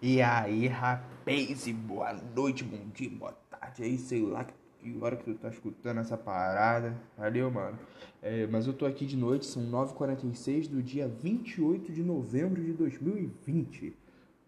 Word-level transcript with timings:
E 0.00 0.22
aí, 0.22 0.68
rapaz, 0.68 1.66
boa 1.72 2.12
noite, 2.12 2.62
bom 2.62 2.78
dia, 2.94 3.10
boa 3.10 3.32
tarde, 3.50 3.82
aí 3.82 3.98
sei 3.98 4.22
lá 4.22 4.44
que 4.44 4.96
hora 5.02 5.16
que 5.16 5.24
tu 5.24 5.34
tá 5.34 5.48
escutando 5.48 5.98
essa 5.98 6.16
parada. 6.16 6.94
Valeu, 7.16 7.50
mano. 7.50 7.76
É, 8.22 8.46
mas 8.46 8.68
eu 8.68 8.72
tô 8.72 8.86
aqui 8.86 9.04
de 9.04 9.16
noite, 9.16 9.44
são 9.44 9.60
9h46 9.68 10.68
do 10.68 10.80
dia 10.80 11.08
28 11.08 11.92
de 11.92 12.04
novembro 12.04 12.62
de 12.62 12.72
2020. 12.74 13.92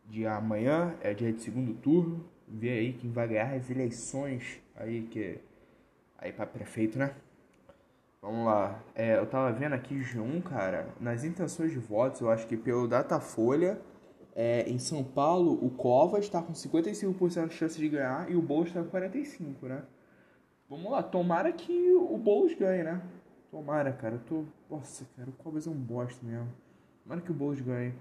Dia 0.07 0.37
amanhã 0.37 0.95
é 1.00 1.12
dia 1.12 1.32
de 1.32 1.43
segundo 1.43 1.75
turno. 1.75 2.25
Vê 2.46 2.71
aí 2.71 2.93
quem 2.93 3.11
vai 3.11 3.27
ganhar 3.27 3.53
as 3.53 3.69
eleições 3.69 4.61
aí 4.77 5.03
que 5.03 5.41
aí 6.17 6.32
para 6.32 6.46
prefeito, 6.46 6.96
né? 6.96 7.12
Vamos 8.23 8.46
lá. 8.46 8.80
É, 8.95 9.19
eu 9.19 9.27
tava 9.27 9.51
vendo 9.51 9.73
aqui 9.73 9.96
G1, 9.96 10.43
cara, 10.45 10.87
nas 11.01 11.25
intenções 11.25 11.73
de 11.73 11.79
votos, 11.80 12.21
eu 12.21 12.30
acho 12.30 12.46
que 12.46 12.57
pelo 12.57 12.87
Datafolha 12.87 13.80
é, 14.35 14.69
em 14.69 14.79
São 14.79 15.03
Paulo, 15.03 15.53
o 15.65 15.71
Covas 15.71 16.25
está 16.25 16.41
com 16.41 16.53
55% 16.53 17.48
de 17.48 17.55
chance 17.55 17.79
de 17.79 17.88
ganhar 17.88 18.30
e 18.30 18.37
o 18.37 18.43
Boulos 18.43 18.69
está 18.69 18.83
com 18.83 18.91
45%, 18.91 19.62
né? 19.62 19.83
Vamos 20.69 20.91
lá, 20.91 21.02
tomara 21.02 21.52
que 21.52 21.93
o 21.93 22.16
Boulos 22.16 22.55
ganhe, 22.55 22.85
né? 22.85 23.02
Tomara, 23.51 23.93
cara. 23.93 24.15
Eu 24.15 24.21
tô. 24.21 24.45
Nossa, 24.71 25.05
cara, 25.16 25.29
o 25.29 25.33
Covas 25.33 25.66
é 25.66 25.71
um 25.71 25.74
bosta 25.74 26.24
mesmo. 26.24 26.48
Tomara 27.02 27.21
que 27.21 27.33
o 27.33 27.35
Boulos 27.35 27.61
ganhe. 27.61 27.93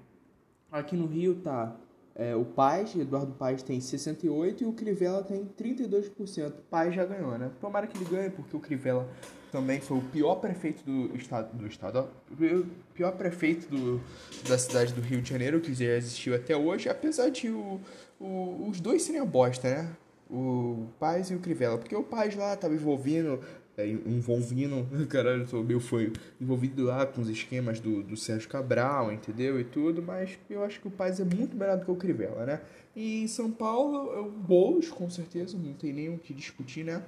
Aqui 0.72 0.96
no 0.96 1.08
Rio 1.08 1.42
tá. 1.42 1.76
É, 2.16 2.36
o 2.36 2.44
Paz, 2.44 2.96
Eduardo 2.96 3.32
Paz 3.34 3.64
tem 3.64 3.80
68% 3.80 4.62
e 4.62 4.66
o 4.66 4.74
Crivella 4.74 5.24
tem 5.24 5.46
32%. 5.58 6.48
O 6.48 6.52
Paz 6.70 6.94
já 6.94 7.06
ganhou, 7.06 7.38
né? 7.38 7.50
Tomara 7.62 7.88
que 7.88 7.98
ele 7.98 8.06
ganhe, 8.06 8.30
porque 8.30 8.56
o 8.56 8.60
Crivella 8.60 9.08
também 9.52 9.80
foi 9.80 9.98
o 9.98 10.02
pior 10.02 10.36
prefeito 10.36 10.84
do 10.84 11.16
estado, 11.16 11.56
do 11.56 11.66
estado, 11.66 12.08
o 12.32 12.66
pior 12.94 13.12
prefeito 13.14 13.68
do, 13.68 14.02
da 14.48 14.58
cidade 14.58 14.94
do 14.94 15.02
Rio 15.02 15.22
de 15.22 15.30
Janeiro 15.30 15.60
que 15.60 15.74
já 15.74 15.96
existiu 15.96 16.36
até 16.36 16.56
hoje, 16.56 16.88
apesar 16.90 17.30
de 17.30 17.50
o, 17.50 17.80
o, 18.20 18.68
os 18.70 18.80
dois 18.80 19.02
serem 19.02 19.22
a 19.22 19.26
bosta, 19.26 19.70
né? 19.70 19.96
O 20.30 20.88
Paz 21.00 21.32
e 21.32 21.36
o 21.36 21.40
Crivella, 21.40 21.78
porque 21.78 21.96
o 21.96 22.04
Paz 22.04 22.36
lá 22.36 22.56
tava 22.56 22.76
envolvendo, 22.76 23.40
é, 23.80 23.88
envolvendo, 23.88 24.86
caralho, 25.08 25.44
eu 25.44 25.48
sou 25.48 25.64
meu 25.64 25.80
foi 25.80 26.12
envolvido 26.40 26.84
lá 26.84 27.06
com 27.06 27.22
os 27.22 27.30
esquemas 27.30 27.80
do, 27.80 28.04
do 28.04 28.18
Sérgio 28.18 28.50
Cabral, 28.50 29.10
entendeu? 29.10 29.58
E 29.58 29.64
tudo, 29.64 30.02
mas 30.02 30.38
eu 30.50 30.64
acho 30.66 30.82
que 30.82 30.88
o 30.90 30.92
Paz 30.92 31.20
é 31.20 31.24
muito 31.24 31.56
melhor 31.56 31.78
do 31.78 31.86
que 31.86 31.92
o 31.92 31.96
Crivella, 31.96 32.46
né? 32.46 32.62
E 32.94 33.24
em 33.24 33.28
São 33.28 33.50
Paulo, 33.50 34.28
o 34.28 34.30
Boulos, 34.30 34.90
com 34.90 35.10
certeza, 35.10 35.58
não 35.58 35.74
tem 35.74 35.94
nem 35.94 36.14
o 36.14 36.18
que 36.18 36.34
discutir, 36.34 36.84
né? 36.84 37.02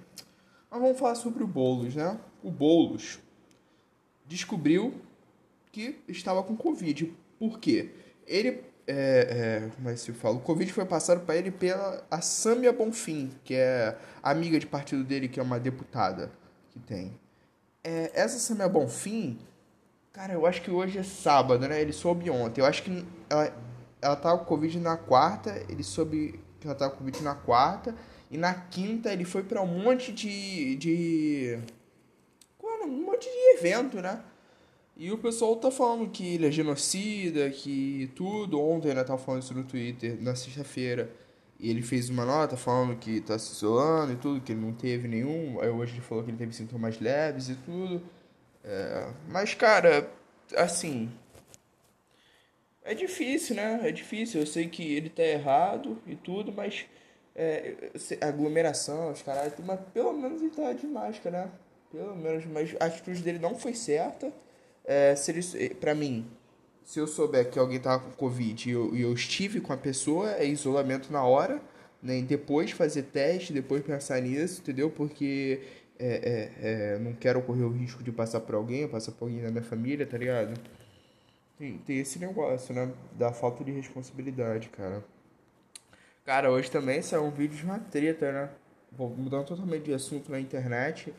Mas 0.69 0.79
vamos 0.79 0.97
falar 0.97 1.15
sobre 1.15 1.43
o 1.43 1.47
Boulos, 1.47 1.93
né? 1.93 2.17
O 2.41 2.49
Boulos 2.49 3.19
descobriu 4.25 4.93
que 5.73 5.99
estava 6.07 6.41
com 6.41 6.55
Covid. 6.55 7.13
Por 7.37 7.59
quê? 7.59 7.89
Ele, 8.25 8.61
é, 8.87 9.65
é, 9.67 9.69
como 9.75 9.89
é 9.89 9.93
que 9.93 9.99
se 9.99 10.13
fala? 10.13 10.37
O 10.37 10.39
Covid 10.39 10.71
foi 10.71 10.85
passado 10.85 11.25
para 11.25 11.35
ele 11.35 11.51
pela 11.51 12.01
a 12.09 12.21
Samia 12.21 12.71
Bonfim, 12.71 13.29
que 13.43 13.55
é 13.55 13.97
amiga 14.23 14.57
de 14.57 14.67
partido 14.67 15.03
dele, 15.03 15.27
que 15.27 15.37
é 15.37 15.43
uma 15.43 15.59
deputada 15.59 16.31
que 16.71 16.79
tem. 16.79 17.19
É, 17.83 18.11
essa 18.13 18.39
Samia 18.39 18.69
Bonfim, 18.69 19.39
cara, 20.13 20.33
eu 20.33 20.45
acho 20.45 20.61
que 20.61 20.71
hoje 20.71 20.97
é 20.97 21.03
sábado, 21.03 21.67
né? 21.67 21.81
Ele 21.81 21.93
soube 21.93 22.29
ontem. 22.29 22.61
Eu 22.61 22.65
acho 22.65 22.83
que 22.83 23.05
ela, 23.29 23.53
ela 24.01 24.15
tava 24.15 24.39
com 24.39 24.45
Covid 24.45 24.79
na 24.79 24.97
quarta, 24.97 25.63
ele 25.69 25.83
soube 25.83 26.39
que 26.59 26.67
ela 26.67 26.75
tava 26.75 26.91
com 26.91 26.97
Covid 26.99 27.21
na 27.23 27.35
quarta 27.35 27.95
e 28.29 28.37
na 28.37 28.53
quinta 28.53 29.11
ele 29.11 29.25
foi 29.25 29.43
para 29.43 29.61
um 29.61 29.67
monte 29.67 30.11
de. 30.11 30.75
de. 30.77 31.59
Um 32.83 33.05
monte 33.05 33.25
de 33.29 33.59
evento, 33.59 34.01
né? 34.01 34.21
E 34.97 35.11
o 35.11 35.17
pessoal 35.17 35.55
tá 35.55 35.71
falando 35.71 36.09
que 36.09 36.35
ele 36.35 36.47
é 36.47 36.51
genocida, 36.51 37.49
que 37.49 38.11
tudo. 38.15 38.61
Ontem 38.61 38.93
né, 38.93 39.03
tava 39.03 39.19
falando 39.19 39.41
isso 39.41 39.53
no 39.53 39.63
Twitter, 39.63 40.17
na 40.21 40.35
sexta-feira. 40.35 41.11
E 41.61 41.69
ele 41.69 41.83
fez 41.83 42.09
uma 42.09 42.25
nota 42.25 42.57
falando 42.57 42.97
que 42.97 43.21
tá 43.21 43.37
se 43.37 43.51
isolando 43.51 44.13
e 44.13 44.15
tudo, 44.15 44.41
que 44.41 44.51
ele 44.51 44.61
não 44.61 44.73
teve 44.73 45.07
nenhum. 45.07 45.61
Aí 45.61 45.69
hoje 45.69 45.93
ele 45.93 46.01
falou 46.01 46.23
que 46.23 46.31
ele 46.31 46.37
teve 46.37 46.53
sintomas 46.53 46.99
leves 46.99 47.49
e 47.49 47.55
tudo. 47.55 48.01
É, 48.63 49.07
mas, 49.29 49.53
cara, 49.53 50.09
assim. 50.57 51.07
É 52.83 52.95
difícil, 52.95 53.55
né? 53.55 53.79
É 53.83 53.91
difícil. 53.91 54.41
Eu 54.41 54.47
sei 54.47 54.67
que 54.67 54.91
ele 54.91 55.07
tá 55.07 55.21
errado 55.21 56.01
e 56.07 56.15
tudo, 56.15 56.51
mas 56.51 56.87
é, 57.35 57.91
aglomeração, 58.21 59.11
os 59.11 59.21
caras, 59.21 59.53
mas 59.63 59.79
pelo 59.93 60.13
menos 60.13 60.41
ele 60.41 60.49
tá 60.49 60.73
de 60.73 60.87
máscara, 60.87 61.45
né? 61.45 61.51
Pelo 61.91 62.15
menos, 62.15 62.43
mas 62.47 62.75
a 62.79 62.85
atitude 62.85 63.21
dele 63.21 63.37
não 63.37 63.53
foi 63.53 63.75
certa. 63.75 64.33
É, 64.83 65.15
se 65.15 65.31
ele, 65.31 65.75
pra 65.75 65.93
mim, 65.93 66.25
se 66.83 66.99
eu 66.99 67.07
souber 67.07 67.49
que 67.49 67.59
alguém 67.59 67.79
tava 67.79 68.03
com 68.03 68.11
Covid 68.11 68.69
e 68.69 68.73
eu, 68.73 68.95
e 68.95 69.01
eu 69.01 69.13
estive 69.13 69.61
com 69.61 69.73
a 69.73 69.77
pessoa, 69.77 70.31
é 70.33 70.45
isolamento 70.45 71.11
na 71.11 71.23
hora, 71.23 71.61
nem 72.01 72.21
né? 72.21 72.27
depois 72.27 72.71
fazer 72.71 73.03
teste, 73.03 73.53
depois 73.53 73.83
pensar 73.83 74.19
nisso, 74.21 74.61
entendeu? 74.61 74.89
Porque 74.89 75.61
é, 75.99 76.07
é, 76.07 76.93
é, 76.95 76.99
não 76.99 77.13
quero 77.13 77.41
correr 77.43 77.63
o 77.63 77.69
risco 77.69 78.03
de 78.03 78.11
passar 78.11 78.41
por 78.41 78.55
alguém, 78.55 78.87
passar 78.87 79.11
por 79.11 79.25
alguém 79.25 79.41
da 79.41 79.51
minha 79.51 79.63
família, 79.63 80.05
tá 80.05 80.17
ligado? 80.17 80.59
Tem, 81.57 81.77
tem 81.77 81.99
esse 81.99 82.17
negócio, 82.17 82.73
né? 82.73 82.91
Da 83.13 83.31
falta 83.31 83.63
de 83.63 83.71
responsabilidade, 83.71 84.69
cara. 84.69 85.03
Cara, 86.25 86.51
hoje 86.51 86.71
também 86.71 87.01
saiu 87.01 87.23
um 87.23 87.31
vídeo 87.31 87.55
de 87.55 87.63
uma 87.63 87.77
treta, 87.77 88.31
né? 88.31 88.49
Vou 88.91 89.09
mudando 89.09 89.45
totalmente 89.45 89.83
de 89.83 89.93
assunto 89.93 90.31
na 90.31 90.39
internet. 90.39 91.13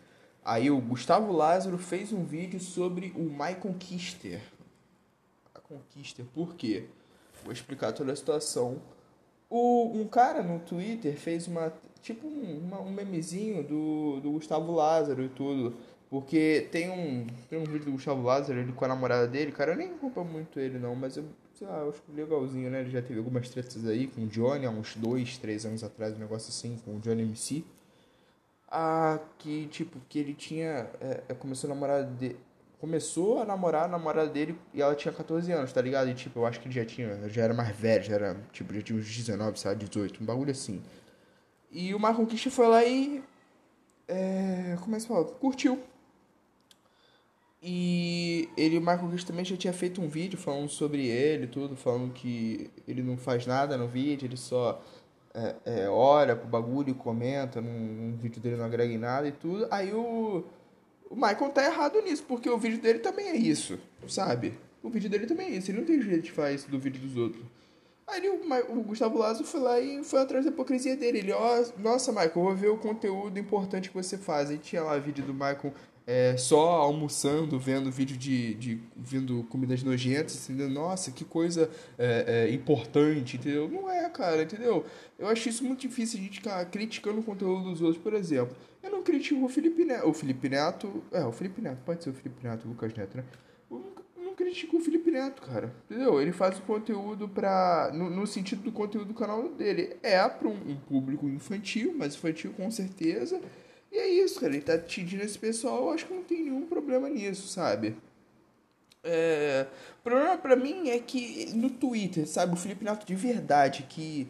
Aí 0.44 0.68
o 0.70 0.80
Gustavo 0.80 1.32
Lázaro 1.32 1.78
fez 1.78 2.12
um 2.12 2.24
vídeo 2.24 2.58
sobre 2.58 3.12
o 3.14 3.22
My 3.22 3.54
Conquister. 3.54 4.40
A 5.74 5.78
Conquister, 5.78 6.24
por 6.34 6.54
quê? 6.54 6.84
Vou 7.42 7.52
explicar 7.52 7.92
toda 7.92 8.12
a 8.12 8.16
situação. 8.16 8.80
O, 9.48 9.90
um 9.94 10.06
cara 10.06 10.42
no 10.42 10.58
Twitter 10.60 11.16
fez 11.16 11.46
uma. 11.46 11.72
Tipo 12.00 12.26
um, 12.26 12.58
uma, 12.58 12.80
um 12.80 12.90
memezinho 12.90 13.62
do, 13.62 14.20
do 14.20 14.32
Gustavo 14.32 14.72
Lázaro 14.72 15.22
e 15.22 15.28
tudo. 15.28 15.74
Porque 16.10 16.68
tem 16.70 16.90
um, 16.90 17.26
tem 17.48 17.58
um 17.58 17.64
vídeo 17.64 17.86
do 17.86 17.92
Gustavo 17.92 18.22
Lázaro, 18.22 18.58
ele 18.58 18.72
com 18.72 18.84
a 18.84 18.88
namorada 18.88 19.26
dele, 19.26 19.50
cara, 19.50 19.72
eu 19.72 19.76
nem 19.76 19.88
culpa 19.96 20.22
muito 20.22 20.60
ele 20.60 20.78
não, 20.78 20.94
mas 20.94 21.16
eu 21.16 21.24
sei 21.54 21.66
lá, 21.66 21.78
eu 21.78 21.90
acho 21.90 22.02
legalzinho, 22.12 22.70
né? 22.70 22.80
Ele 22.80 22.90
já 22.90 23.00
teve 23.00 23.18
algumas 23.18 23.48
tretas 23.48 23.86
aí 23.86 24.08
com 24.08 24.22
o 24.22 24.26
Johnny 24.26 24.66
há 24.66 24.70
uns 24.70 24.96
dois, 24.96 25.38
três 25.38 25.64
anos 25.64 25.84
atrás, 25.84 26.14
um 26.14 26.18
negócio 26.18 26.48
assim, 26.48 26.76
com 26.84 26.96
o 26.96 27.00
Johnny 27.00 27.22
MC. 27.22 27.64
Ah, 28.68 29.20
que 29.38 29.66
tipo, 29.68 30.00
que 30.08 30.18
ele 30.18 30.34
tinha. 30.34 30.90
É, 31.00 31.22
é, 31.28 31.34
começou 31.34 31.70
a 31.70 31.74
namorar 31.74 32.04
de, 32.04 32.34
Começou 32.82 33.40
a 33.40 33.44
namorar 33.44 33.84
a 33.84 33.88
namorada 33.88 34.28
dele 34.28 34.58
e 34.74 34.82
ela 34.82 34.96
tinha 34.96 35.14
14 35.14 35.52
anos, 35.52 35.72
tá 35.72 35.80
ligado? 35.80 36.10
E 36.10 36.14
tipo, 36.14 36.40
eu 36.40 36.46
acho 36.46 36.58
que 36.58 36.66
ele 36.66 36.74
já 36.74 36.84
tinha. 36.84 37.28
Já 37.28 37.42
era 37.42 37.54
mais 37.54 37.74
velho, 37.76 38.02
já 38.02 38.14
era. 38.14 38.36
Tipo, 38.52 38.74
já 38.74 38.82
tinha 38.82 38.98
uns 38.98 39.06
19, 39.06 39.60
sabe, 39.60 39.84
18, 39.84 40.20
um 40.20 40.26
bagulho 40.26 40.50
assim. 40.50 40.82
E 41.70 41.94
o 41.94 42.00
Marco 42.00 42.26
Kish 42.26 42.52
foi 42.52 42.66
lá 42.66 42.84
e. 42.84 43.22
É, 44.08 44.76
como 44.80 44.96
é 44.96 44.96
que 44.96 45.02
se 45.02 45.08
fala? 45.08 45.24
Curtiu 45.24 45.80
e 47.62 48.48
ele, 48.56 48.76
o 48.76 48.80
Michael 48.80 49.08
Kish 49.10 49.22
também 49.22 49.44
já 49.44 49.56
tinha 49.56 49.72
feito 49.72 50.02
um 50.02 50.08
vídeo 50.08 50.36
falando 50.36 50.68
sobre 50.68 51.06
ele, 51.06 51.46
tudo, 51.46 51.76
falando 51.76 52.12
que 52.12 52.68
ele 52.88 53.02
não 53.04 53.16
faz 53.16 53.46
nada 53.46 53.76
no 53.76 53.86
vídeo, 53.86 54.26
ele 54.26 54.36
só 54.36 54.82
é, 55.32 55.54
é, 55.64 55.88
olha 55.88 56.34
pro 56.34 56.48
bagulho 56.48 56.90
e 56.90 56.94
comenta, 56.94 57.60
num, 57.60 58.16
vídeo 58.16 58.40
dele 58.42 58.56
não 58.56 58.64
agrega 58.64 58.92
em 58.92 58.98
nada 58.98 59.28
e 59.28 59.32
tudo. 59.32 59.68
Aí 59.70 59.94
o, 59.94 60.44
o 61.12 61.14
Michael 61.14 61.50
tá 61.50 61.62
errado 61.62 62.00
nisso, 62.00 62.24
porque 62.26 62.48
o 62.48 62.56
vídeo 62.56 62.80
dele 62.80 62.98
também 62.98 63.28
é 63.28 63.36
isso, 63.36 63.78
sabe? 64.08 64.54
O 64.82 64.88
vídeo 64.88 65.10
dele 65.10 65.26
também 65.26 65.48
é 65.48 65.50
isso, 65.50 65.70
ele 65.70 65.78
não 65.78 65.86
tem 65.86 66.00
jeito 66.00 66.22
de 66.22 66.32
fazer 66.32 66.54
isso 66.54 66.70
do 66.70 66.78
vídeo 66.78 67.02
dos 67.02 67.16
outros. 67.18 67.44
Aí 68.06 68.26
o, 68.28 68.40
o 68.78 68.82
Gustavo 68.82 69.18
Lazo 69.18 69.44
foi 69.44 69.60
lá 69.60 69.78
e 69.78 70.02
foi 70.02 70.22
atrás 70.22 70.44
da 70.44 70.50
hipocrisia 70.50 70.96
dele. 70.96 71.18
Ele, 71.18 71.32
ó, 71.32 71.60
oh, 71.60 71.80
nossa, 71.80 72.10
Michael, 72.12 72.32
vou 72.34 72.54
ver 72.54 72.68
o 72.68 72.76
conteúdo 72.76 73.38
importante 73.38 73.90
que 73.90 73.94
você 73.94 74.18
faz. 74.18 74.50
Aí 74.50 74.58
tinha 74.58 74.82
lá 74.82 74.98
vídeo 74.98 75.24
do 75.24 75.32
Michael 75.32 75.72
é, 76.06 76.36
só 76.36 76.82
almoçando, 76.82 77.58
vendo 77.58 77.90
vídeo 77.90 78.16
de, 78.16 78.54
de 78.54 78.80
vendo 78.96 79.44
comidas 79.44 79.82
nojentas, 79.82 80.48
entendeu? 80.48 80.68
Nossa, 80.68 81.10
que 81.10 81.24
coisa 81.24 81.70
é, 81.98 82.48
é, 82.48 82.52
importante, 82.52 83.36
entendeu? 83.36 83.68
Não 83.68 83.88
é, 83.88 84.08
cara, 84.10 84.42
entendeu? 84.42 84.84
Eu 85.18 85.28
acho 85.28 85.48
isso 85.48 85.64
muito 85.64 85.80
difícil 85.80 86.18
a 86.18 86.22
gente 86.22 86.38
ficar 86.38 86.64
criticando 86.66 87.20
o 87.20 87.22
conteúdo 87.22 87.70
dos 87.70 87.80
outros, 87.80 88.02
por 88.02 88.14
exemplo. 88.14 88.56
Eu 88.82 88.90
não 89.02 89.04
critico 89.04 89.44
o 89.44 89.48
Felipe 89.48 89.84
Neto, 89.84 90.08
o 90.08 90.14
Felipe 90.14 90.48
Neto, 90.48 91.02
é, 91.10 91.24
o 91.24 91.32
Felipe 91.32 91.60
Neto, 91.60 91.82
pode 91.84 92.04
ser 92.04 92.10
o 92.10 92.14
Felipe 92.14 92.46
Neto, 92.46 92.64
o 92.64 92.68
Lucas 92.68 92.94
Neto, 92.94 93.16
né? 93.16 93.24
Eu 93.68 94.24
não 94.24 94.34
critico 94.34 94.76
o 94.76 94.80
Felipe 94.80 95.10
Neto, 95.10 95.42
cara, 95.42 95.74
entendeu? 95.84 96.22
Ele 96.22 96.32
faz 96.32 96.58
o 96.58 96.62
conteúdo 96.62 97.28
pra, 97.28 97.90
no, 97.92 98.08
no 98.08 98.26
sentido 98.26 98.62
do 98.62 98.70
conteúdo 98.70 99.08
do 99.08 99.14
canal 99.14 99.48
dele. 99.48 99.96
É 100.02 100.26
para 100.28 100.48
um, 100.48 100.52
um 100.52 100.76
público 100.76 101.28
infantil, 101.28 101.94
mas 101.96 102.14
infantil 102.14 102.52
com 102.52 102.70
certeza, 102.70 103.40
e 103.90 103.98
é 103.98 104.08
isso, 104.08 104.40
cara. 104.40 104.54
Ele 104.54 104.62
tá 104.62 104.74
atingindo 104.74 105.24
esse 105.24 105.38
pessoal, 105.38 105.86
eu 105.86 105.90
acho 105.90 106.06
que 106.06 106.14
não 106.14 106.22
tem 106.22 106.44
nenhum 106.44 106.66
problema 106.66 107.08
nisso, 107.08 107.48
sabe? 107.48 107.96
É, 109.04 109.66
o 109.98 110.02
problema 110.04 110.38
pra 110.38 110.54
mim 110.54 110.90
é 110.90 110.98
que 111.00 111.52
no 111.54 111.68
Twitter, 111.68 112.24
sabe, 112.26 112.54
o 112.54 112.56
Felipe 112.56 112.84
Neto 112.84 113.04
de 113.04 113.16
verdade, 113.16 113.84
que. 113.88 114.28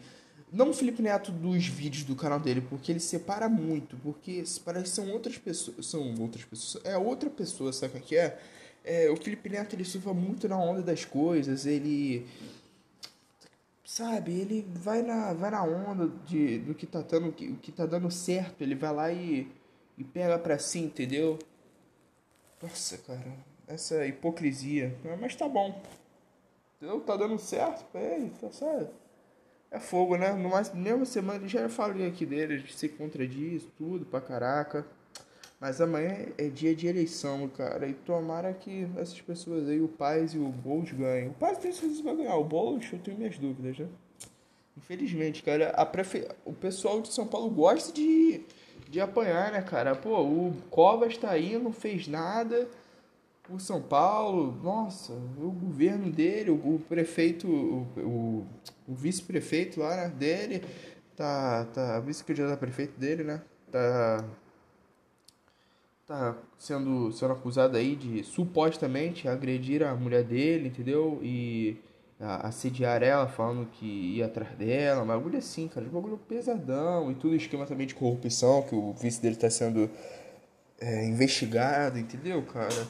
Não 0.53 0.69
o 0.69 0.73
Felipe 0.73 1.01
Neto 1.01 1.31
dos 1.31 1.65
vídeos 1.65 2.03
do 2.03 2.15
canal 2.15 2.39
dele, 2.39 2.61
porque 2.61 2.91
ele 2.91 2.99
separa 2.99 3.49
muito, 3.49 3.97
porque 4.03 4.43
parece 4.63 4.83
que 4.83 4.89
são 4.91 5.09
outras 5.09 5.35
pessoas. 5.35 5.83
São 5.83 6.13
outras 6.21 6.45
pessoas. 6.45 6.85
É 6.85 6.95
outra 6.95 7.27
pessoa, 7.27 7.73
sabe 7.73 7.97
o 7.97 8.01
que 8.01 8.15
é? 8.15 8.39
é? 8.85 9.09
O 9.09 9.17
Felipe 9.17 9.49
Neto 9.49 9.75
ele 9.75 9.83
surfa 9.83 10.13
muito 10.13 10.47
na 10.47 10.55
onda 10.55 10.83
das 10.83 11.05
coisas, 11.05 11.65
ele 11.65 12.27
sabe, 13.83 14.31
ele 14.31 14.67
vai 14.75 15.01
na, 15.01 15.33
vai 15.33 15.49
na 15.49 15.63
onda 15.63 16.07
de, 16.27 16.59
do 16.59 16.75
que 16.75 16.85
tá 16.85 17.01
dando, 17.01 17.29
o 17.29 17.33
que 17.33 17.71
tá 17.71 17.87
dando 17.87 18.11
certo, 18.11 18.61
ele 18.61 18.75
vai 18.75 18.93
lá 18.93 19.11
e, 19.11 19.51
e 19.97 20.03
pega 20.03 20.37
pra 20.37 20.59
si, 20.59 20.79
entendeu? 20.79 21.39
Nossa, 22.61 22.99
cara, 22.99 23.33
essa 23.67 24.05
hipocrisia. 24.05 24.95
Mas 25.19 25.35
tá 25.35 25.49
bom. 25.49 25.81
Entendeu? 26.77 27.01
Tá 27.01 27.17
dando 27.17 27.39
certo 27.39 27.85
ele, 27.97 28.29
tá 28.39 28.51
certo. 28.51 29.02
É 29.73 29.79
fogo, 29.79 30.15
né? 30.15 30.31
No 30.33 30.49
mais, 30.49 30.71
mesma 30.71 31.03
semana 31.03 31.47
já 31.47 31.67
falei 31.67 32.05
aqui 32.05 32.27
dele, 32.27 32.59
de 32.59 32.71
ser 32.71 32.89
contradiz, 32.89 33.65
tudo 33.75 34.05
pra 34.05 34.21
caraca. 34.21 34.85
Mas 35.59 35.81
amanhã 35.81 36.27
é 36.37 36.47
dia 36.47 36.75
de 36.75 36.85
eleição, 36.85 37.47
cara. 37.47 37.87
E 37.87 37.93
tomara 37.93 38.53
que 38.53 38.87
essas 38.97 39.19
pessoas 39.19 39.67
aí, 39.67 39.81
o 39.81 39.87
Paz 39.87 40.35
e 40.35 40.37
o 40.37 40.45
Boulos 40.49 40.91
ganhem. 40.91 41.29
O 41.29 41.33
Paz 41.33 41.57
tem 41.57 41.71
certeza 41.71 41.95
que 41.95 42.03
vai 42.03 42.15
ganhar. 42.15 42.35
O 42.35 42.43
Boulos, 42.43 42.85
eu 42.93 42.99
tenho 42.99 43.17
minhas 43.17 43.39
dúvidas, 43.39 43.79
né? 43.79 43.87
Infelizmente, 44.77 45.41
cara, 45.41 45.69
a 45.71 45.83
prefe... 45.83 46.27
o 46.45 46.53
pessoal 46.53 47.01
de 47.01 47.11
São 47.11 47.25
Paulo 47.25 47.49
gosta 47.49 47.91
de, 47.91 48.41
de 48.87 49.01
apanhar, 49.01 49.51
né, 49.51 49.63
cara? 49.63 49.95
Pô, 49.95 50.21
o 50.21 50.55
Covas 50.69 51.17
tá 51.17 51.31
aí, 51.31 51.57
não 51.57 51.73
fez 51.73 52.07
nada 52.07 52.69
por 53.43 53.59
São 53.59 53.81
Paulo. 53.81 54.57
Nossa, 54.63 55.13
o 55.13 55.51
governo 55.51 56.11
dele, 56.11 56.49
o, 56.49 56.79
prefeito, 56.87 57.47
o, 57.47 57.87
o, 57.99 58.47
o 58.87 58.95
vice-prefeito 58.95 59.79
lá 59.79 59.95
né, 59.95 60.09
dele, 60.09 60.63
tá, 61.15 61.65
tá 61.73 61.97
a 61.97 62.57
prefeito 62.57 62.99
dele, 62.99 63.23
né? 63.23 63.41
Tá 63.71 64.23
tá 66.05 66.37
sendo, 66.59 67.11
sendo 67.11 67.33
acusado 67.33 67.77
aí 67.77 67.95
de 67.95 68.23
supostamente 68.23 69.27
agredir 69.27 69.83
a 69.83 69.95
mulher 69.95 70.23
dele, 70.23 70.67
entendeu? 70.67 71.19
E 71.23 71.77
assediar 72.19 73.01
ela, 73.03 73.27
falando 73.27 73.67
que 73.71 73.85
ia 73.85 74.25
atrás 74.25 74.55
dela, 74.55 75.03
um 75.03 75.07
bagulho 75.07 75.37
assim, 75.37 75.67
cara, 75.67 75.85
um 75.85 75.89
bagulho 75.89 76.17
pesadão 76.17 77.11
e 77.11 77.15
tudo 77.15 77.35
esquema 77.35 77.65
também 77.65 77.87
de 77.87 77.95
corrupção, 77.95 78.61
que 78.63 78.75
o 78.75 78.93
vice 78.93 79.21
dele 79.21 79.35
tá 79.35 79.49
sendo 79.49 79.89
é, 80.79 81.05
investigado, 81.05 81.97
entendeu, 81.99 82.41
cara? 82.43 82.87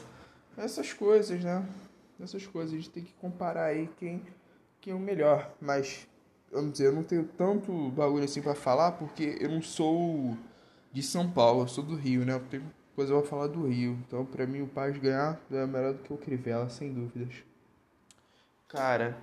Essas 0.56 0.92
coisas, 0.92 1.42
né? 1.42 1.66
Essas 2.20 2.46
coisas, 2.46 2.72
a 2.72 2.76
gente 2.76 2.90
tem 2.90 3.02
que 3.02 3.12
comparar 3.14 3.66
aí 3.66 3.88
quem, 3.98 4.22
quem 4.80 4.92
é 4.92 4.96
o 4.96 5.00
melhor, 5.00 5.52
mas, 5.60 6.06
vamos 6.52 6.72
dizer, 6.72 6.86
eu 6.86 6.92
não 6.92 7.02
tenho 7.02 7.24
tanto 7.36 7.90
bagulho 7.90 8.24
assim 8.24 8.40
para 8.40 8.54
falar, 8.54 8.92
porque 8.92 9.36
eu 9.40 9.50
não 9.50 9.60
sou 9.60 10.36
de 10.92 11.02
São 11.02 11.30
Paulo, 11.30 11.62
eu 11.62 11.68
sou 11.68 11.82
do 11.82 11.96
Rio, 11.96 12.24
né? 12.24 12.34
Eu 12.34 12.40
tenho 12.40 12.62
eu 12.96 13.06
vou 13.08 13.24
falar 13.24 13.48
do 13.48 13.66
Rio. 13.66 13.98
Então, 14.06 14.24
pra 14.24 14.46
mim, 14.46 14.62
o 14.62 14.68
Paz 14.68 14.96
ganhar 14.98 15.40
é 15.50 15.66
melhor 15.66 15.94
do 15.94 16.02
que 16.02 16.12
o 16.12 16.16
Crivella, 16.16 16.68
sem 16.68 16.92
dúvidas. 16.92 17.34
Cara, 18.68 19.16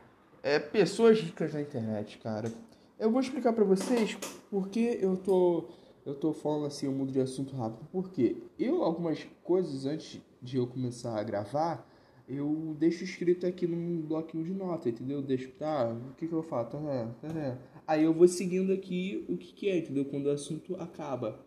é 0.43 0.59
pessoas 0.59 1.19
ricas 1.19 1.53
na 1.53 1.61
internet, 1.61 2.17
cara. 2.17 2.51
Eu 2.99 3.09
vou 3.09 3.21
explicar 3.21 3.53
para 3.53 3.63
vocês 3.63 4.17
porque 4.49 4.97
eu 5.01 5.17
tô 5.17 5.69
eu 6.05 6.15
tô 6.15 6.33
falando 6.33 6.65
assim, 6.65 6.87
eu 6.87 6.91
mudo 6.91 7.11
de 7.11 7.21
assunto 7.21 7.55
rápido. 7.55 7.87
Porque 7.91 8.37
eu 8.57 8.83
algumas 8.83 9.25
coisas 9.43 9.85
antes 9.85 10.21
de 10.41 10.57
eu 10.57 10.65
começar 10.65 11.19
a 11.19 11.23
gravar, 11.23 11.87
eu 12.27 12.75
deixo 12.79 13.03
escrito 13.03 13.45
aqui 13.45 13.67
num 13.67 14.01
bloquinho 14.01 14.43
de 14.43 14.53
nota, 14.53 14.89
entendeu? 14.89 15.17
Eu 15.17 15.23
deixo, 15.23 15.51
tá, 15.51 15.89
o 15.89 16.13
que 16.15 16.27
que 16.27 16.33
eu 16.33 16.41
falo? 16.41 16.69
Tá, 16.69 16.79
tá, 17.21 17.57
Aí 17.85 18.03
eu 18.03 18.13
vou 18.13 18.27
seguindo 18.27 18.71
aqui 18.71 19.25
o 19.27 19.37
que 19.37 19.53
que 19.53 19.69
é, 19.69 19.77
entendeu? 19.77 20.05
Quando 20.05 20.27
o 20.27 20.31
assunto 20.31 20.75
acaba. 20.75 21.39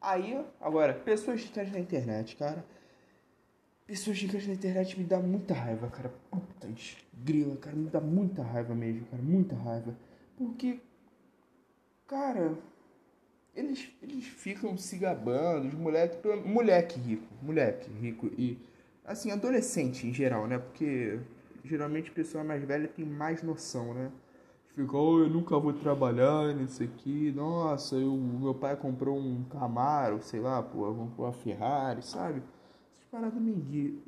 Aí, 0.00 0.42
agora, 0.60 0.94
pessoas 0.94 1.42
ricas 1.42 1.70
na 1.70 1.78
internet, 1.78 2.36
cara. 2.36 2.64
Pessoas 3.86 4.18
ricas 4.18 4.46
na 4.46 4.54
internet 4.54 4.98
me 4.98 5.04
dá 5.04 5.20
muita 5.20 5.52
raiva, 5.52 5.88
cara. 5.88 6.12
Putas, 6.30 6.96
grila, 7.12 7.56
cara, 7.56 7.76
me 7.76 7.90
dá 7.90 8.00
muita 8.00 8.42
raiva 8.42 8.74
mesmo, 8.74 9.04
cara, 9.06 9.22
muita 9.22 9.54
raiva. 9.56 9.94
Porque, 10.36 10.80
cara, 12.06 12.56
eles, 13.56 13.88
eles 14.02 14.24
ficam 14.24 14.76
se 14.76 14.96
gabando, 14.96 15.68
os 15.68 15.74
moleque, 15.74 16.16
moleque 16.44 16.98
rico, 16.98 17.26
moleque 17.42 17.90
rico 17.90 18.30
e, 18.36 18.58
assim, 19.04 19.30
adolescente 19.30 20.06
em 20.06 20.12
geral, 20.12 20.46
né? 20.46 20.58
Porque 20.58 21.18
geralmente 21.64 22.10
pessoa 22.10 22.44
mais 22.44 22.62
velha 22.64 22.88
tem 22.88 23.04
mais 23.04 23.42
noção, 23.42 23.94
né? 23.94 24.10
Fica, 24.74 24.96
oh, 24.96 25.20
eu 25.20 25.30
nunca 25.30 25.56
vou 25.56 25.72
trabalhar 25.72 26.52
nisso 26.54 26.82
aqui. 26.82 27.30
Nossa, 27.30 27.94
eu, 27.94 28.12
meu 28.16 28.54
pai 28.54 28.76
comprou 28.76 29.16
um 29.16 29.44
Camaro, 29.44 30.20
sei 30.20 30.40
lá, 30.40 30.60
pô, 30.62 30.92
comprou 30.92 31.26
uma 31.28 31.32
Ferrari, 31.32 32.02
sabe? 32.02 32.42
Essas 32.96 33.08
paradas 33.10 33.40
me, 33.40 33.52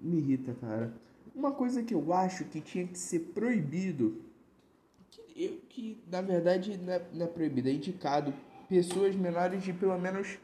me 0.00 0.18
irrita, 0.18 0.54
cara. 0.60 0.92
Uma 1.32 1.52
coisa 1.52 1.84
que 1.84 1.94
eu 1.94 2.12
acho 2.12 2.44
que 2.46 2.60
tinha 2.60 2.84
que 2.84 2.98
ser 2.98 3.20
proibido, 3.32 4.20
que, 5.08 5.62
que 5.68 6.02
na 6.10 6.20
verdade 6.20 6.76
não 6.78 6.92
é, 6.92 7.02
não 7.12 7.26
é 7.26 7.28
proibido, 7.28 7.68
é 7.68 7.72
indicado. 7.72 8.34
Pessoas 8.68 9.14
menores 9.14 9.62
de 9.62 9.72
pelo 9.72 9.98
menos 9.98 10.38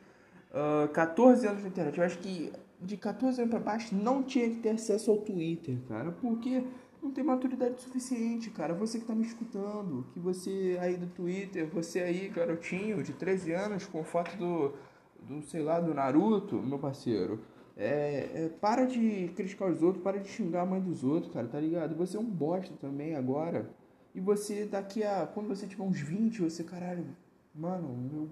uh, 0.53 0.85
ah, 0.85 0.89
14 0.93 1.47
anos 1.47 1.63
na 1.63 1.69
internet. 1.69 1.99
Eu 1.99 2.05
acho 2.05 2.19
que 2.19 2.53
de 2.81 2.97
14 2.97 3.41
anos 3.41 3.51
pra 3.51 3.61
baixo 3.61 3.95
não 3.95 4.23
tinha 4.23 4.49
que 4.49 4.57
ter 4.57 4.71
acesso 4.71 5.11
ao 5.11 5.19
Twitter, 5.19 5.77
cara. 5.89 6.13
Porque 6.13 6.63
não 7.03 7.11
tem 7.11 7.25
maturidade 7.25 7.81
suficiente, 7.83 8.51
cara. 8.51 8.75
Você 8.75 9.01
que 9.01 9.05
tá 9.05 9.15
me 9.15 9.27
escutando, 9.27 10.07
que 10.13 10.21
você 10.21 10.79
aí 10.81 10.97
do 10.97 11.07
Twitter, 11.07 11.67
você 11.67 12.01
aí, 12.01 12.29
garotinho 12.29 13.03
de 13.03 13.13
13 13.13 13.53
anos, 13.53 13.87
com 13.87 14.05
foto 14.05 14.37
do, 14.37 14.73
do 15.21 15.43
sei 15.43 15.63
lá, 15.63 15.81
do 15.81 15.93
Naruto, 15.93 16.57
meu 16.63 16.79
parceiro. 16.79 17.41
É, 17.77 18.29
é, 18.35 18.49
para 18.61 18.85
de 18.85 19.33
criticar 19.35 19.69
os 19.69 19.83
outros, 19.83 20.05
para 20.05 20.21
de 20.21 20.29
xingar 20.29 20.63
a 20.63 20.67
mãe 20.67 20.81
dos 20.81 21.03
outros, 21.03 21.33
cara, 21.33 21.49
tá 21.49 21.59
ligado? 21.59 21.97
Você 21.97 22.17
é 22.17 22.21
um 22.21 22.25
bosta 22.25 22.75
também 22.81 23.17
agora. 23.17 23.69
E 24.15 24.21
você 24.21 24.67
daqui 24.67 25.03
a. 25.03 25.27
Quando 25.27 25.49
você 25.49 25.67
tiver 25.67 25.83
uns 25.83 25.99
20, 25.99 26.43
você, 26.43 26.63
caralho, 26.63 27.07
mano. 27.55 28.31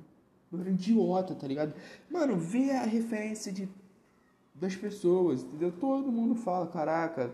Eu 0.53 0.61
era 0.61 0.71
idiota, 0.71 1.35
tá 1.35 1.47
ligado? 1.47 1.75
Mano, 2.11 2.37
vê 2.37 2.73
a 2.73 2.83
referência 2.83 3.53
de 3.53 3.69
das 4.55 4.77
pessoas, 4.77 5.43
entendeu? 5.43 5.73
Todo 5.73 6.13
mundo 6.13 6.35
fala, 6.35 6.67
caraca, 6.67 7.31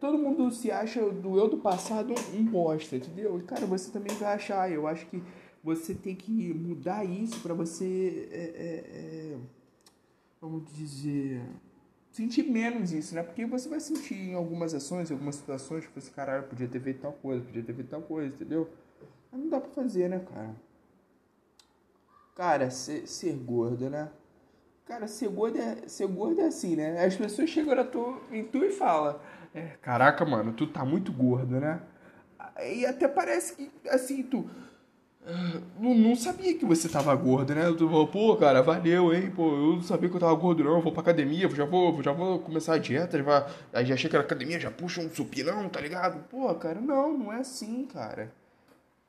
todo 0.00 0.18
mundo 0.18 0.50
se 0.50 0.70
acha 0.70 1.08
do 1.10 1.38
eu 1.38 1.48
do 1.48 1.58
passado 1.58 2.14
um 2.34 2.44
bosta, 2.44 2.96
entendeu? 2.96 3.40
Cara, 3.46 3.64
você 3.64 3.92
também 3.92 4.14
vai 4.16 4.34
achar. 4.34 4.70
Eu 4.70 4.86
acho 4.86 5.06
que 5.06 5.22
você 5.62 5.94
tem 5.94 6.16
que 6.16 6.52
mudar 6.52 7.04
isso 7.04 7.40
para 7.40 7.54
você, 7.54 8.28
é, 8.30 8.36
é, 8.36 9.34
é, 9.34 9.38
vamos 10.40 10.64
dizer, 10.72 11.42
sentir 12.10 12.42
menos 12.42 12.92
isso, 12.92 13.14
né? 13.14 13.22
Porque 13.22 13.46
você 13.46 13.68
vai 13.68 13.80
sentir 13.80 14.14
em 14.14 14.34
algumas 14.34 14.74
ações, 14.74 15.10
em 15.10 15.14
algumas 15.14 15.36
situações, 15.36 15.86
que 15.86 16.00
você, 16.00 16.10
caralho, 16.10 16.44
podia 16.44 16.68
ter 16.68 16.80
feito 16.80 17.00
tal 17.00 17.12
coisa, 17.12 17.44
podia 17.44 17.62
ter 17.62 17.72
feito 17.72 17.88
tal 17.88 18.02
coisa, 18.02 18.34
entendeu? 18.34 18.68
Mas 19.32 19.40
não 19.40 19.48
dá 19.48 19.60
pra 19.60 19.70
fazer, 19.70 20.08
né, 20.08 20.18
cara? 20.18 20.54
Cara, 22.34 22.70
ser, 22.70 23.06
ser 23.06 23.32
gordo, 23.34 23.88
né? 23.88 24.08
Cara, 24.86 25.06
ser 25.06 25.28
gordo, 25.28 25.58
é, 25.58 25.88
ser 25.88 26.06
gordo 26.08 26.40
é 26.40 26.46
assim, 26.46 26.76
né? 26.76 27.04
As 27.04 27.16
pessoas 27.16 27.48
chegam 27.48 27.78
a 27.78 27.84
tu, 27.84 28.20
em 28.30 28.44
tu 28.44 28.64
e 28.64 28.70
falam 28.70 29.18
é, 29.54 29.68
caraca, 29.80 30.24
mano, 30.24 30.52
tu 30.52 30.66
tá 30.66 30.84
muito 30.84 31.12
gordo, 31.12 31.60
né? 31.60 31.80
E 32.60 32.84
até 32.84 33.06
parece 33.06 33.54
que, 33.54 33.70
assim, 33.88 34.22
tu. 34.24 34.50
Ah, 35.26 35.60
não, 35.78 35.94
não 35.94 36.16
sabia 36.16 36.58
que 36.58 36.64
você 36.66 36.88
tava 36.88 37.14
gordo, 37.14 37.54
né? 37.54 37.72
Tu 37.72 37.88
falou, 37.88 38.08
pô, 38.08 38.36
cara, 38.36 38.62
valeu, 38.62 39.14
hein? 39.14 39.30
Pô, 39.30 39.52
eu 39.52 39.76
não 39.76 39.82
sabia 39.82 40.08
que 40.10 40.16
eu 40.16 40.20
tava 40.20 40.34
gordo, 40.34 40.64
não. 40.64 40.74
Eu 40.74 40.80
vou 40.82 40.92
pra 40.92 41.02
academia, 41.02 41.48
já 41.50 41.64
vou, 41.64 42.02
já 42.02 42.12
vou 42.12 42.40
começar 42.40 42.74
a 42.74 42.78
dieta. 42.78 43.16
Já 43.22 43.46
aí 43.72 43.86
já 43.86 43.96
chega 43.96 44.18
na 44.18 44.24
academia, 44.24 44.58
já 44.60 44.70
puxa 44.72 45.00
um 45.00 45.08
supinão, 45.08 45.68
tá 45.68 45.80
ligado? 45.80 46.24
Pô, 46.28 46.52
cara, 46.56 46.80
não, 46.80 47.16
não 47.16 47.32
é 47.32 47.38
assim, 47.38 47.86
cara. 47.86 48.32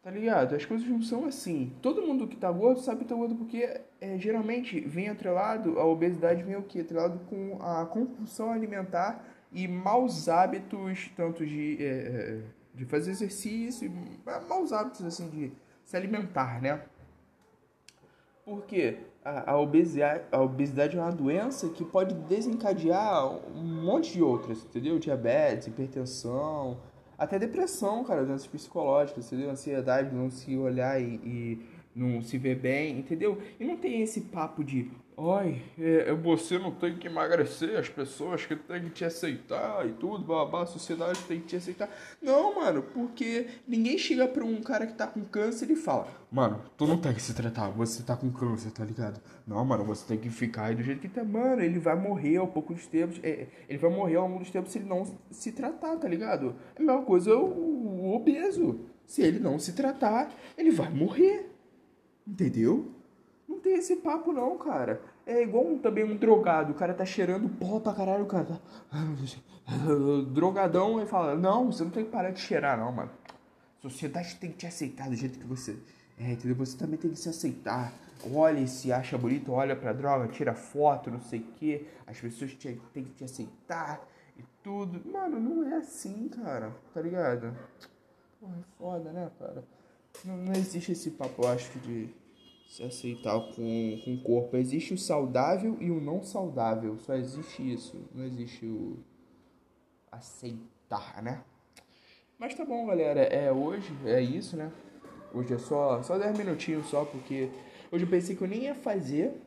Tá 0.06 0.12
ligado? 0.12 0.54
As 0.54 0.64
coisas 0.64 0.88
não 0.88 1.02
são 1.02 1.26
assim. 1.26 1.74
Todo 1.82 2.04
mundo 2.04 2.28
que 2.28 2.36
tá 2.36 2.52
gordo 2.52 2.80
sabe 2.80 3.00
que 3.00 3.06
tá 3.06 3.16
gordo 3.16 3.34
porque 3.34 3.82
é, 4.00 4.20
geralmente 4.20 4.80
vem 4.82 5.10
atrelado, 5.10 5.80
a 5.80 5.84
obesidade 5.84 6.44
vem 6.44 6.56
o 6.56 6.62
quê? 6.62 6.82
Atrelado 6.82 7.20
com 7.28 7.58
a 7.60 7.84
compulsão 7.88 8.52
alimentar 8.52 9.26
e 9.52 9.68
maus 9.68 10.30
hábitos, 10.30 11.10
tanto 11.16 11.44
de, 11.44 11.84
é, 11.84 11.88
é 11.88 12.42
de 12.76 12.86
fazer 12.86 13.10
exercício, 13.10 13.92
maus 14.48 14.72
hábitos 14.72 15.04
assim 15.04 15.28
de 15.28 15.52
se 15.84 15.98
alimentar, 15.98 16.62
né? 16.62 16.84
Porque 18.46 19.00
a, 19.24 19.54
a, 19.54 19.60
obesidade, 19.60 20.24
a 20.32 20.40
obesidade 20.40 20.96
é 20.96 21.02
uma 21.02 21.12
doença 21.12 21.68
que 21.70 21.84
pode 21.84 22.14
desencadear 22.14 23.28
um 23.58 23.82
monte 23.82 24.14
de 24.14 24.22
outras, 24.22 24.66
entendeu? 24.66 25.00
Diabetes, 25.00 25.66
hipertensão, 25.66 26.78
até 27.18 27.40
depressão, 27.40 28.04
cara, 28.04 28.26
doenças 28.26 28.48
psicológicas, 28.48 29.26
entendeu? 29.28 29.52
Ansiedade, 29.52 30.14
não 30.14 30.30
se 30.30 30.56
olhar 30.58 31.02
e, 31.02 31.16
e 31.24 31.66
não 31.96 32.22
se 32.22 32.38
ver 32.38 32.56
bem, 32.56 33.00
entendeu? 33.00 33.42
E 33.60 33.64
não 33.64 33.78
tem 33.78 34.02
esse 34.02 34.22
papo 34.22 34.64
de, 34.64 34.92
oi, 35.18 35.62
é, 35.80 36.14
você 36.14 36.60
não 36.60 36.72
tem 36.72 36.98
que 36.98 37.08
emagrecer, 37.08 37.80
as 37.80 37.88
pessoas 37.88 38.46
que 38.46 38.56
têm 38.56 38.84
que 38.84 38.90
te 38.90 39.06
aceitar 39.06 39.88
e 39.88 39.94
tudo, 39.94 40.26
babá, 40.26 40.64
a 40.64 40.66
sociedade 40.66 41.20
tem 41.24 41.40
que 41.40 41.48
te 41.48 41.56
aceitar. 41.56 41.90
Não, 42.22 42.56
mano, 42.56 42.84
porque 42.84 43.48
ninguém 43.68 43.98
chega 43.98 44.28
pra 44.28 44.44
um 44.44 44.62
cara 44.62 44.86
que 44.86 44.94
tá 44.94 45.08
com 45.08 45.24
câncer 45.24 45.72
e 45.72 45.76
fala, 45.76 46.08
mano, 46.32 46.62
tu 46.78 46.86
não 46.86 46.98
tem 46.98 47.14
que 47.14 47.22
se 47.22 47.34
tratar, 47.34 47.70
você 47.70 48.04
tá 48.04 48.16
com 48.18 48.30
câncer, 48.30 48.72
tá 48.72 48.84
ligado? 48.84 49.22
Não, 49.48 49.64
mano, 49.64 49.86
você 49.86 50.06
tem 50.06 50.18
que 50.18 50.30
ficar 50.30 50.66
aí 50.66 50.76
do 50.76 50.84
jeito 50.84 51.02
que 51.02 51.10
tá, 51.10 51.24
mano, 51.24 51.62
ele 51.62 51.80
vai 51.80 51.96
morrer 51.96 52.38
ao 52.38 52.48
pouco 52.48 52.74
de 52.74 52.88
tempos, 52.88 53.20
é, 53.24 53.48
ele 53.70 53.78
vai 53.78 53.92
morrer 53.92 54.16
ao 54.16 54.28
longo 54.28 54.40
dos 54.40 54.52
tempos 54.52 54.72
se 54.72 54.80
ele 54.80 54.90
não 54.90 55.06
se 55.32 55.52
tratar, 55.54 55.96
tá 55.98 56.08
ligado? 56.08 56.56
É 56.76 56.82
a 56.82 56.86
mesma 56.86 57.02
coisa 57.04 57.36
o, 57.36 57.46
o 57.46 58.16
obeso. 58.16 58.82
Se 59.06 59.22
ele 59.22 59.40
não 59.40 59.60
se 59.60 59.74
tratar, 59.74 60.34
ele 60.58 60.72
vai 60.72 60.90
morrer. 60.90 61.52
Entendeu? 62.28 62.95
Tem 63.66 63.74
esse 63.74 63.96
papo 63.96 64.32
não, 64.32 64.60
cara. 64.60 65.02
É 65.26 65.42
igual 65.42 65.66
um, 65.66 65.80
também 65.80 66.04
um 66.04 66.16
drogado. 66.16 66.72
O 66.72 66.76
cara 66.76 66.94
tá 66.94 67.04
cheirando 67.04 67.50
pó 67.50 67.80
pra 67.80 67.94
caralho, 67.94 68.24
o 68.24 68.28
cara 68.28 68.46
tá... 68.46 68.60
Drogadão 70.32 71.02
e 71.02 71.08
fala, 71.08 71.34
não, 71.34 71.72
você 71.72 71.84
não 71.84 71.90
tem 71.90 72.06
que 72.06 72.12
parar 72.12 72.30
de 72.30 72.40
cheirar 72.40 72.78
não, 72.78 72.92
mano. 72.92 73.10
A 73.80 73.82
sociedade 73.82 74.36
tem 74.36 74.52
que 74.52 74.58
te 74.58 74.68
aceitar 74.68 75.10
do 75.10 75.16
jeito 75.16 75.40
que 75.40 75.48
você 75.48 75.76
é, 76.20 76.34
entendeu? 76.34 76.56
Você 76.58 76.78
também 76.78 77.00
tem 77.00 77.10
que 77.10 77.18
se 77.18 77.28
aceitar. 77.28 77.92
Olha 78.32 78.68
se 78.68 78.94
acha 78.94 79.18
bonito, 79.18 79.52
olha 79.52 79.76
pra 79.76 79.94
droga, 79.94 80.28
tira 80.28 80.54
foto, 80.54 81.10
não 81.10 81.20
sei 81.20 81.40
o 81.40 81.44
que. 81.54 81.88
As 82.06 82.20
pessoas 82.20 82.54
te, 82.54 82.80
têm 82.94 83.04
que 83.04 83.14
te 83.14 83.24
aceitar 83.24 84.08
e 84.38 84.44
tudo. 84.62 85.02
Mano, 85.12 85.40
não 85.40 85.74
é 85.74 85.78
assim, 85.78 86.30
cara. 86.30 86.72
Tá 86.94 87.02
ligado? 87.02 87.52
Porra, 88.40 88.58
é 88.60 88.78
foda, 88.78 89.12
né, 89.12 89.32
cara? 89.40 89.64
Não, 90.24 90.38
não 90.38 90.54
existe 90.54 90.92
esse 90.92 91.10
papo, 91.10 91.42
eu 91.42 91.50
acho, 91.50 91.80
de 91.80 92.14
se 92.68 92.84
aceitar 92.84 93.40
com, 93.40 94.02
com 94.04 94.14
o 94.16 94.22
corpo. 94.22 94.58
Existe 94.58 94.94
o 94.94 94.98
saudável 94.98 95.78
e 95.80 95.92
o 95.92 96.02
não 96.02 96.24
saudável. 96.24 96.98
Só 97.00 97.14
existe 97.16 97.74
isso. 97.74 97.98
Não 98.14 98.26
existe 98.26 98.66
o 98.66 98.98
aceitar, 100.12 101.22
né? 101.22 101.44
Mas 102.38 102.56
tá 102.56 102.66
bom, 102.66 102.86
galera. 102.86 103.22
É 103.22 103.52
hoje, 103.52 103.94
é 104.06 104.22
isso, 104.22 104.58
né? 104.58 104.72
Hoje 105.34 105.54
é 105.54 105.58
só, 105.58 106.02
só 106.04 106.18
10 106.18 106.38
minutinhos 106.38 106.88
só, 106.88 107.06
porque 107.06 107.50
hoje 107.92 108.06
eu 108.06 108.10
pensei 108.10 108.36
que 108.36 108.42
eu 108.42 108.48
nem 108.48 108.64
ia 108.64 108.76
fazer. 108.76 109.42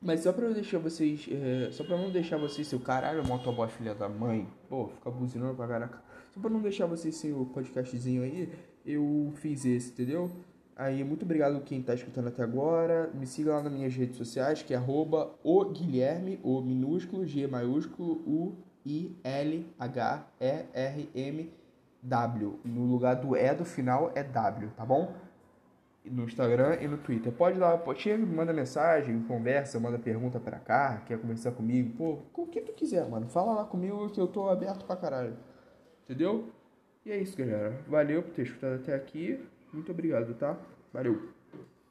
Mas 0.00 0.20
só 0.20 0.32
pra 0.32 0.44
eu 0.44 0.52
deixar 0.52 0.78
vocês. 0.78 1.26
É, 1.30 1.70
só 1.72 1.82
pra 1.82 1.96
não 1.96 2.10
deixar 2.10 2.36
vocês 2.36 2.68
seu 2.68 2.78
caralho, 2.78 3.26
motoboy 3.26 3.68
filha 3.68 3.94
da 3.94 4.08
mãe. 4.08 4.46
Pô, 4.68 4.88
fica 4.88 5.10
buzinando 5.10 5.54
pra 5.54 5.66
caraca. 5.66 6.02
Só 6.34 6.40
pra 6.40 6.50
não 6.50 6.60
deixar 6.60 6.86
vocês 6.86 7.16
sem 7.16 7.32
o 7.32 7.46
podcastzinho 7.46 8.22
aí, 8.22 8.52
eu 8.84 9.32
fiz 9.36 9.64
esse, 9.64 9.92
entendeu? 9.92 10.30
Aí, 10.76 11.04
muito 11.04 11.24
obrigado 11.24 11.60
quem 11.60 11.80
tá 11.80 11.94
escutando 11.94 12.28
até 12.28 12.42
agora. 12.42 13.08
Me 13.14 13.26
siga 13.26 13.54
lá 13.54 13.62
nas 13.62 13.72
minhas 13.72 13.94
redes 13.94 14.16
sociais, 14.16 14.62
que 14.62 14.74
é 14.74 14.76
arroba 14.76 15.30
o 15.44 15.64
Guilherme, 15.66 16.40
o 16.42 16.60
minúsculo, 16.60 17.24
G 17.24 17.46
maiúsculo, 17.46 18.14
U, 18.26 18.56
I, 18.84 19.16
L, 19.22 19.66
H, 19.78 20.26
E, 20.40 20.64
R, 20.72 21.08
M, 21.14 21.52
W. 22.02 22.58
No 22.64 22.84
lugar 22.86 23.14
do 23.14 23.36
E 23.36 23.54
do 23.54 23.64
final 23.64 24.10
é 24.16 24.24
W, 24.24 24.70
tá 24.76 24.84
bom? 24.84 25.14
No 26.04 26.24
Instagram 26.24 26.76
e 26.80 26.88
no 26.88 26.98
Twitter. 26.98 27.32
Pode 27.32 27.58
lá, 27.58 27.78
pode, 27.78 28.00
chega, 28.02 28.26
manda 28.26 28.52
mensagem, 28.52 29.22
conversa, 29.22 29.78
manda 29.78 29.98
pergunta 29.98 30.40
pra 30.40 30.58
cá, 30.58 31.02
quer 31.06 31.18
conversar 31.18 31.52
comigo. 31.52 31.96
Pô, 31.96 32.18
com 32.32 32.42
o 32.42 32.46
que 32.48 32.60
tu 32.60 32.72
quiser, 32.72 33.08
mano. 33.08 33.28
Fala 33.28 33.54
lá 33.54 33.64
comigo 33.64 34.10
que 34.10 34.20
eu 34.20 34.26
tô 34.26 34.50
aberto 34.50 34.84
pra 34.84 34.96
caralho. 34.96 35.36
Entendeu? 36.04 36.50
E 37.06 37.12
é 37.12 37.16
isso, 37.16 37.38
galera. 37.38 37.78
Valeu 37.88 38.22
por 38.22 38.32
ter 38.32 38.42
escutado 38.42 38.74
até 38.74 38.94
aqui. 38.94 39.40
Muito 39.74 39.90
obrigado, 39.90 40.32
tá? 40.34 40.56
Valeu! 40.92 41.43